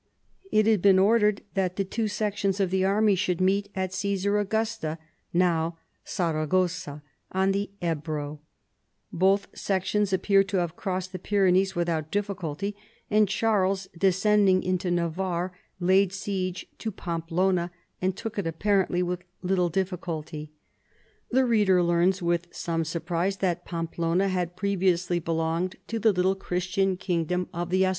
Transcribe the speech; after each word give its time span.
It 0.51 0.65
had 0.65 0.81
been 0.81 0.97
ordered 0.97 1.43
that 1.53 1.75
the 1.75 1.83
two 1.83 2.07
sections 2.07 2.59
of 2.59 2.71
the 2.71 2.83
array 2.83 3.13
should 3.13 3.39
meet 3.39 3.69
at 3.75 3.93
Caesar 3.93 4.39
Augusta, 4.39 4.97
now 5.31 5.77
Saragossa, 6.03 7.03
on 7.31 7.51
the 7.51 7.69
Ebro, 7.83 8.39
Both 9.13 9.55
sections 9.55 10.11
appear 10.11 10.43
to 10.45 10.57
have 10.57 10.75
crossed 10.75 11.11
the 11.11 11.19
Pvrenees 11.19 11.75
without 11.75 12.09
difficulty, 12.09 12.75
and 13.11 13.29
Charles, 13.29 13.89
descend 13.95 14.49
ing 14.49 14.63
into 14.63 14.89
Navarre, 14.89 15.53
laid 15.79 16.11
siege 16.13 16.65
to 16.79 16.91
Pam])elona 16.91 17.69
and 18.01 18.17
took 18.17 18.39
it 18.39 18.47
apparently 18.47 19.03
with 19.03 19.23
little 19.43 19.69
difficulty. 19.69 20.49
The 21.29 21.45
reader 21.45 21.83
learns 21.83 22.23
with 22.23 22.47
some 22.49 22.85
surprise 22.85 23.37
that 23.37 23.65
Pamelona 23.65 24.29
had 24.29 24.55
previously 24.55 25.19
belonged 25.19 25.75
to 25.85 25.99
the 25.99 26.11
little 26.11 26.33
Christian 26.33 26.97
kingdom 26.97 27.49
of 27.53 27.69
the 27.69 27.83
RONCESVALLES. 27.83 27.89